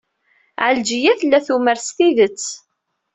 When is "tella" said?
1.19-1.39